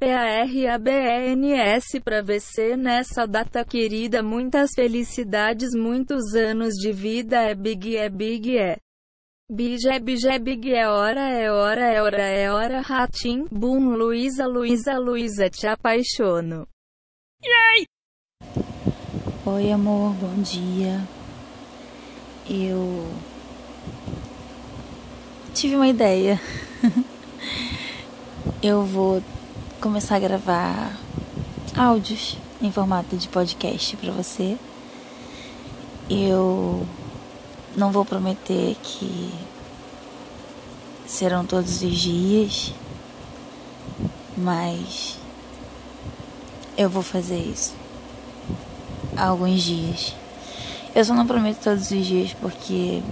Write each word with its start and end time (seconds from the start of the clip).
P-A-R-A-B-E-N-S 0.00 2.00
pra 2.00 2.22
você 2.22 2.74
nessa 2.74 3.26
data 3.26 3.62
querida. 3.62 4.22
Muitas 4.22 4.70
felicidades, 4.74 5.74
muitos 5.74 6.34
anos 6.34 6.72
de 6.72 6.90
vida. 6.90 7.42
É 7.42 7.54
big, 7.54 7.98
é 7.98 8.08
big, 8.08 8.56
é. 8.56 8.78
Big 9.46 9.86
é 9.86 10.00
big, 10.00 10.26
é 10.26 10.38
big, 10.38 10.74
é 10.74 10.88
hora, 10.88 11.20
é 11.20 11.52
hora, 11.52 11.92
é 11.92 12.00
hora, 12.00 12.22
é 12.22 12.50
hora. 12.50 12.80
Ratim, 12.80 13.44
boom, 13.50 13.90
Luísa, 13.90 14.46
Luísa, 14.46 14.96
Luísa, 14.96 15.50
te 15.50 15.66
apaixono. 15.66 16.66
Yay! 17.44 17.84
Oi, 19.44 19.70
amor, 19.70 20.14
bom 20.14 20.40
dia. 20.40 21.06
Eu 22.48 23.06
tive 25.52 25.76
uma 25.76 25.88
ideia. 25.88 26.40
Eu 28.62 28.82
vou 28.82 29.22
começar 29.80 30.16
a 30.16 30.18
gravar 30.18 30.94
áudios 31.74 32.36
em 32.60 32.70
formato 32.70 33.16
de 33.16 33.26
podcast 33.28 33.96
para 33.96 34.12
você. 34.12 34.58
Eu 36.10 36.86
não 37.74 37.90
vou 37.90 38.04
prometer 38.04 38.76
que 38.82 39.32
serão 41.06 41.46
todos 41.46 41.80
os 41.80 41.96
dias, 41.96 42.74
mas 44.36 45.18
eu 46.76 46.90
vou 46.90 47.02
fazer 47.02 47.38
isso 47.38 47.74
alguns 49.16 49.62
dias. 49.62 50.14
Eu 50.94 51.06
só 51.06 51.14
não 51.14 51.26
prometo 51.26 51.62
todos 51.64 51.90
os 51.90 52.04
dias 52.04 52.34
porque 52.34 53.02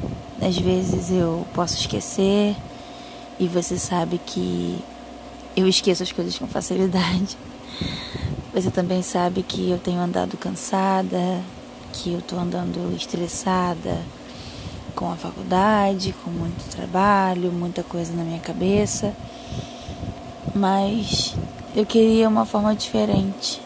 às 0.42 0.58
vezes 0.58 1.10
eu 1.10 1.46
posso 1.54 1.76
esquecer 1.76 2.54
e 3.40 3.48
você 3.48 3.78
sabe 3.78 4.20
que 4.26 4.78
eu 5.60 5.66
esqueço 5.66 6.04
as 6.04 6.12
coisas 6.12 6.38
com 6.38 6.46
facilidade. 6.46 7.36
Você 8.54 8.70
também 8.70 9.02
sabe 9.02 9.42
que 9.42 9.70
eu 9.70 9.78
tenho 9.78 10.00
andado 10.00 10.36
cansada, 10.36 11.40
que 11.92 12.12
eu 12.12 12.22
tô 12.22 12.36
andando 12.36 12.94
estressada 12.94 13.98
com 14.94 15.10
a 15.10 15.16
faculdade, 15.16 16.14
com 16.24 16.30
muito 16.30 16.68
trabalho, 16.70 17.50
muita 17.50 17.82
coisa 17.82 18.12
na 18.12 18.22
minha 18.22 18.38
cabeça. 18.38 19.14
Mas 20.54 21.34
eu 21.74 21.84
queria 21.84 22.28
uma 22.28 22.46
forma 22.46 22.74
diferente 22.74 23.60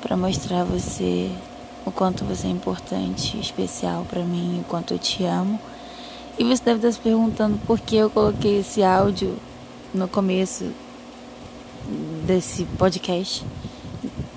para 0.00 0.16
mostrar 0.16 0.62
a 0.62 0.64
você 0.64 1.30
o 1.86 1.92
quanto 1.92 2.24
você 2.24 2.48
é 2.48 2.50
importante, 2.50 3.38
especial 3.38 4.04
para 4.08 4.22
mim, 4.22 4.60
o 4.60 4.64
quanto 4.64 4.94
eu 4.94 4.98
te 4.98 5.24
amo. 5.24 5.60
E 6.36 6.42
você 6.42 6.62
deve 6.64 6.78
estar 6.78 6.92
se 6.92 6.98
perguntando 6.98 7.56
por 7.66 7.78
que 7.78 7.96
eu 7.96 8.10
coloquei 8.10 8.58
esse 8.60 8.82
áudio 8.82 9.36
no 9.92 10.08
começo 10.08 10.72
desse 12.26 12.64
podcast, 12.78 13.44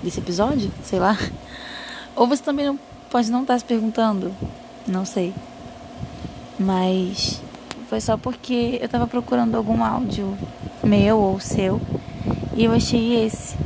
desse 0.02 0.20
episódio, 0.20 0.70
sei 0.84 0.98
lá. 0.98 1.18
Ou 2.14 2.26
você 2.26 2.42
também 2.42 2.66
não, 2.66 2.78
pode 3.10 3.30
não 3.30 3.42
estar 3.42 3.58
se 3.58 3.64
perguntando, 3.64 4.34
não 4.86 5.04
sei. 5.04 5.32
Mas 6.58 7.40
foi 7.88 8.00
só 8.00 8.16
porque 8.16 8.78
eu 8.80 8.86
estava 8.86 9.06
procurando 9.06 9.56
algum 9.56 9.82
áudio 9.82 10.36
meu 10.82 11.18
ou 11.18 11.40
seu 11.40 11.80
e 12.56 12.64
eu 12.64 12.72
achei 12.72 13.24
esse. 13.24 13.56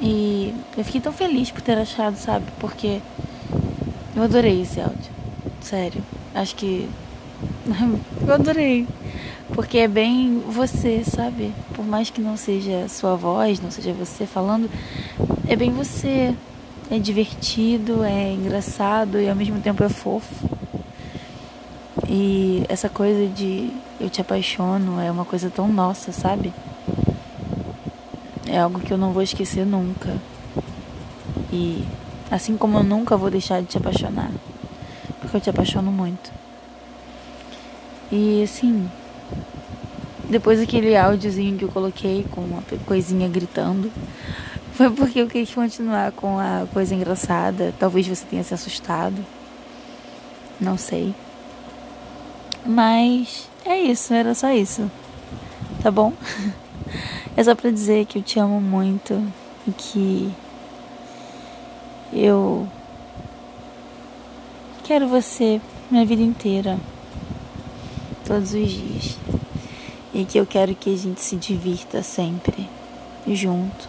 E 0.00 0.54
eu 0.76 0.84
fiquei 0.84 1.00
tão 1.00 1.12
feliz 1.12 1.50
por 1.50 1.62
ter 1.62 1.78
achado, 1.78 2.16
sabe? 2.16 2.44
Porque 2.60 3.00
eu 4.14 4.22
adorei 4.22 4.62
esse 4.62 4.80
áudio. 4.80 5.10
Sério. 5.60 6.02
Acho 6.34 6.54
que. 6.54 6.88
eu 8.26 8.34
adorei. 8.34 8.86
Porque 9.54 9.78
é 9.78 9.88
bem 9.88 10.40
você, 10.48 11.04
sabe? 11.04 11.52
Por 11.74 11.86
mais 11.86 12.10
que 12.10 12.20
não 12.20 12.36
seja 12.36 12.88
sua 12.88 13.16
voz, 13.16 13.60
não 13.60 13.70
seja 13.70 13.92
você 13.92 14.26
falando, 14.26 14.70
é 15.48 15.54
bem 15.56 15.70
você. 15.70 16.34
É 16.88 17.00
divertido, 17.00 18.04
é 18.04 18.32
engraçado 18.32 19.20
e 19.20 19.28
ao 19.28 19.34
mesmo 19.34 19.60
tempo 19.60 19.82
é 19.82 19.88
fofo. 19.88 20.48
E 22.08 22.64
essa 22.68 22.88
coisa 22.88 23.26
de 23.26 23.72
eu 24.00 24.08
te 24.08 24.20
apaixono 24.20 25.00
é 25.00 25.10
uma 25.10 25.24
coisa 25.24 25.50
tão 25.50 25.66
nossa, 25.66 26.12
sabe? 26.12 26.52
É 28.48 28.60
algo 28.60 28.78
que 28.78 28.92
eu 28.92 28.98
não 28.98 29.12
vou 29.12 29.22
esquecer 29.22 29.66
nunca. 29.66 30.16
E 31.52 31.84
assim 32.30 32.56
como 32.56 32.78
eu 32.78 32.84
nunca 32.84 33.16
vou 33.16 33.30
deixar 33.30 33.60
de 33.60 33.66
te 33.66 33.78
apaixonar. 33.78 34.30
Porque 35.20 35.36
eu 35.36 35.40
te 35.40 35.50
apaixono 35.50 35.90
muito. 35.90 36.30
E 38.12 38.44
assim, 38.44 38.88
depois 40.28 40.58
daquele 40.58 40.96
áudiozinho 40.96 41.56
que 41.56 41.64
eu 41.64 41.68
coloquei 41.68 42.26
com 42.30 42.40
uma 42.40 42.62
coisinha 42.84 43.28
gritando, 43.28 43.90
foi 44.74 44.90
porque 44.90 45.20
eu 45.20 45.28
quis 45.28 45.52
continuar 45.54 46.12
com 46.12 46.38
a 46.38 46.66
coisa 46.72 46.94
engraçada. 46.94 47.74
Talvez 47.78 48.06
você 48.06 48.24
tenha 48.24 48.42
se 48.42 48.54
assustado. 48.54 49.24
Não 50.60 50.76
sei. 50.76 51.14
Mas 52.64 53.48
é 53.64 53.78
isso, 53.78 54.12
era 54.12 54.34
só 54.34 54.50
isso. 54.52 54.90
Tá 55.82 55.90
bom? 55.90 56.12
É 57.36 57.44
só 57.44 57.54
pra 57.54 57.70
dizer 57.70 58.06
que 58.06 58.18
eu 58.18 58.22
te 58.22 58.38
amo 58.38 58.58
muito 58.62 59.22
e 59.68 59.70
que 59.72 60.32
eu 62.10 62.66
quero 64.84 65.06
você 65.06 65.60
minha 65.90 66.06
vida 66.06 66.22
inteira, 66.22 66.78
todos 68.26 68.52
os 68.52 68.70
dias. 68.70 69.16
E 70.12 70.24
que 70.24 70.38
eu 70.38 70.46
quero 70.46 70.74
que 70.74 70.92
a 70.92 70.96
gente 70.96 71.20
se 71.20 71.36
divirta 71.36 72.02
sempre 72.02 72.68
junto. 73.28 73.88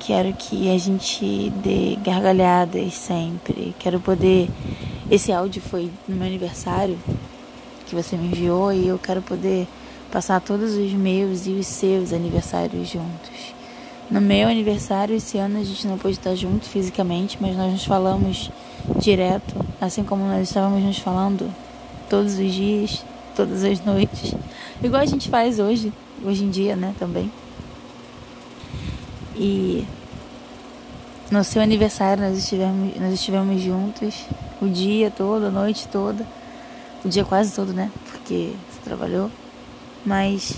Quero 0.00 0.32
que 0.32 0.74
a 0.74 0.78
gente 0.78 1.50
dê 1.62 1.96
gargalhadas 2.02 2.94
sempre. 2.94 3.74
Quero 3.78 4.00
poder. 4.00 4.48
Esse 5.10 5.32
áudio 5.32 5.60
foi 5.60 5.90
no 6.08 6.16
meu 6.16 6.26
aniversário 6.26 6.98
que 7.86 7.94
você 7.94 8.16
me 8.16 8.28
enviou 8.28 8.72
e 8.72 8.86
eu 8.86 8.98
quero 8.98 9.20
poder 9.20 9.66
passar 10.10 10.40
todos 10.40 10.74
os 10.74 10.92
meus 10.92 11.46
e 11.46 11.50
os 11.50 11.66
seus 11.66 12.12
aniversários 12.12 12.88
juntos. 12.88 13.54
No 14.10 14.20
meu 14.20 14.48
aniversário 14.48 15.16
esse 15.16 15.38
ano 15.38 15.58
a 15.58 15.64
gente 15.64 15.86
não 15.86 15.98
pôde 15.98 16.14
estar 16.14 16.34
junto 16.34 16.66
fisicamente, 16.66 17.36
mas 17.40 17.56
nós 17.56 17.72
nos 17.72 17.84
falamos 17.84 18.50
direto, 18.96 19.54
assim 19.80 20.02
como 20.02 20.24
nós 20.24 20.48
estávamos 20.48 20.82
nos 20.82 20.98
falando 20.98 21.52
todos 22.10 22.38
os 22.38 22.52
dias, 22.52 23.04
todas 23.36 23.64
as 23.64 23.82
noites, 23.84 24.34
igual 24.82 25.00
a 25.00 25.06
gente 25.06 25.30
faz 25.30 25.60
hoje, 25.60 25.92
hoje 26.22 26.44
em 26.44 26.50
dia, 26.50 26.74
né, 26.74 26.94
também. 26.98 27.32
E 29.36 29.86
no 31.30 31.42
seu 31.44 31.62
aniversário 31.62 32.22
nós 32.22 32.36
estivemos, 32.36 32.96
nós 33.00 33.14
estivemos 33.14 33.62
juntos 33.62 34.26
o 34.60 34.68
dia 34.68 35.10
todo, 35.10 35.46
a 35.46 35.50
noite 35.50 35.86
toda, 35.88 36.26
o 37.04 37.08
dia 37.08 37.24
quase 37.24 37.54
todo, 37.54 37.72
né, 37.72 37.90
porque 38.10 38.52
você 38.68 38.80
trabalhou. 38.84 39.30
Mas 40.04 40.54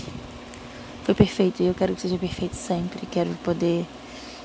foi 1.03 1.13
perfeito 1.13 1.61
e 1.61 1.67
eu 1.67 1.73
quero 1.73 1.93
que 1.93 2.01
seja 2.01 2.17
perfeito 2.17 2.55
sempre. 2.55 3.05
Quero 3.05 3.29
poder 3.43 3.85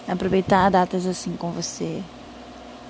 aproveitar 0.07 0.71
datas 0.71 1.07
assim 1.07 1.33
com 1.33 1.51
você 1.53 2.03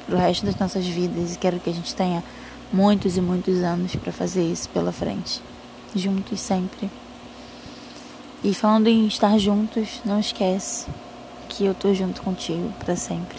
pro 0.07 0.17
resto 0.17 0.47
das 0.47 0.57
nossas 0.57 0.87
vidas 0.87 1.35
e 1.35 1.39
quero 1.39 1.61
que 1.61 1.69
a 1.69 1.73
gente 1.73 1.95
tenha 1.95 2.25
muitos 2.73 3.17
e 3.17 3.21
muitos 3.21 3.63
anos 3.63 3.95
para 3.97 4.13
fazer 4.13 4.45
isso 4.45 4.69
pela 4.69 4.93
frente, 4.93 5.41
juntos 5.95 6.41
sempre. 6.41 6.91
E 8.43 8.55
falando 8.55 8.87
em 8.87 9.07
estar 9.07 9.37
juntos, 9.39 10.01
não 10.05 10.21
esquece 10.21 10.87
que 11.49 11.65
eu 11.65 11.75
tô 11.75 11.93
junto 11.93 12.23
contigo 12.23 12.73
para 12.79 12.95
sempre. 12.95 13.39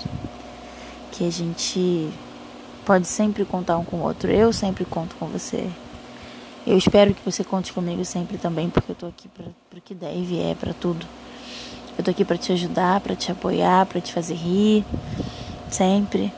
Que 1.12 1.26
a 1.26 1.32
gente 1.32 2.10
pode 2.86 3.08
sempre 3.08 3.46
contar 3.46 3.78
um 3.78 3.86
com 3.86 3.98
o 3.98 4.04
outro. 4.04 4.30
Eu 4.30 4.52
sempre 4.52 4.84
conto 4.84 5.16
com 5.16 5.28
você. 5.28 5.70
Eu 6.68 6.78
espero 6.78 7.14
que 7.14 7.24
você 7.24 7.44
conte 7.44 7.72
comigo 7.72 8.04
sempre 8.04 8.38
também, 8.38 8.70
porque 8.70 8.92
eu 8.92 8.96
tô 8.96 9.06
aqui 9.06 9.30
para 9.30 9.48
o 9.78 9.82
que 9.82 9.94
der 9.94 10.16
e 10.16 10.24
vier, 10.24 10.56
para 10.56 10.74
tudo. 10.74 11.06
Eu 11.98 12.04
tô 12.04 12.12
aqui 12.12 12.26
para 12.26 12.38
te 12.38 12.52
ajudar, 12.52 13.00
para 13.00 13.16
te 13.16 13.32
apoiar, 13.32 13.86
para 13.86 14.02
te 14.02 14.12
fazer 14.12 14.36
rir, 14.36 14.86
sempre. 15.70 16.34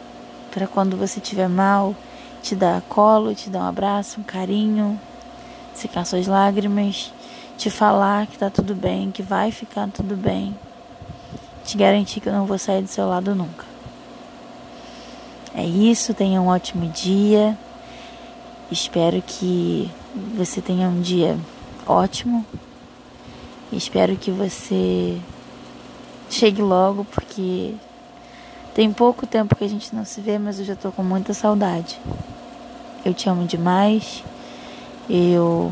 Para 0.51 0.67
quando 0.67 0.95
você 0.95 1.19
estiver 1.19 1.49
mal, 1.49 1.95
te 2.41 2.55
dar 2.55 2.81
colo, 2.81 3.35
te 3.35 3.49
dar 3.49 3.59
um 3.59 3.67
abraço, 3.67 4.19
um 4.19 4.23
carinho, 4.23 4.99
secar 5.73 6.05
suas 6.05 6.27
lágrimas, 6.27 7.13
te 7.57 7.69
falar 7.69 8.27
que 8.27 8.37
tá 8.37 8.49
tudo 8.49 8.73
bem, 8.73 9.11
que 9.11 9.21
vai 9.21 9.51
ficar 9.51 9.87
tudo 9.89 10.15
bem. 10.15 10.55
Te 11.63 11.77
garantir 11.77 12.19
que 12.19 12.27
eu 12.27 12.33
não 12.33 12.45
vou 12.45 12.57
sair 12.57 12.81
do 12.81 12.87
seu 12.87 13.07
lado 13.07 13.35
nunca. 13.35 13.65
É 15.53 15.63
isso, 15.63 16.13
tenha 16.13 16.41
um 16.41 16.47
ótimo 16.47 16.89
dia. 16.89 17.57
Espero 18.71 19.21
que 19.21 19.91
você 20.35 20.61
tenha 20.61 20.87
um 20.87 21.01
dia 21.01 21.37
ótimo. 21.85 22.45
Espero 23.71 24.15
que 24.15 24.31
você 24.31 25.19
chegue 26.29 26.61
logo, 26.61 27.05
porque 27.05 27.75
tem 28.73 28.91
pouco 28.91 29.27
tempo 29.27 29.55
que 29.55 29.63
a 29.63 29.69
gente 29.69 29.93
não 29.93 30.05
se 30.05 30.21
vê, 30.21 30.39
mas 30.39 30.59
eu 30.59 30.65
já 30.65 30.75
tô 30.75 30.91
com 30.91 31.03
muita 31.03 31.33
saudade. 31.33 31.99
Eu 33.03 33.13
te 33.13 33.27
amo 33.27 33.45
demais. 33.45 34.23
Eu 35.09 35.71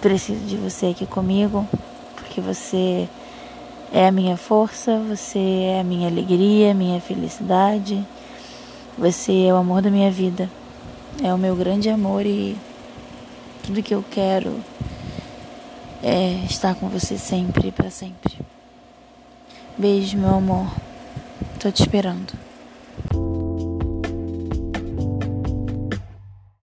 preciso 0.00 0.44
de 0.46 0.56
você 0.56 0.86
aqui 0.86 1.06
comigo, 1.06 1.66
porque 2.14 2.40
você 2.40 3.08
é 3.92 4.06
a 4.06 4.12
minha 4.12 4.36
força, 4.36 4.98
você 4.98 5.38
é 5.38 5.80
a 5.80 5.84
minha 5.84 6.08
alegria, 6.08 6.72
minha 6.74 7.00
felicidade. 7.00 8.06
Você 8.96 9.46
é 9.46 9.52
o 9.52 9.56
amor 9.56 9.82
da 9.82 9.90
minha 9.90 10.10
vida. 10.10 10.48
É 11.22 11.34
o 11.34 11.38
meu 11.38 11.56
grande 11.56 11.88
amor 11.88 12.24
e 12.24 12.56
tudo 13.64 13.82
que 13.82 13.94
eu 13.94 14.04
quero 14.08 14.60
é 16.02 16.44
estar 16.48 16.76
com 16.76 16.88
você 16.88 17.18
sempre 17.18 17.68
e 17.68 17.72
para 17.72 17.90
sempre. 17.90 18.38
Beijo, 19.76 20.16
meu 20.16 20.34
amor. 20.36 20.70
Tô 21.58 21.70
te 21.70 21.82
esperando. 21.82 22.47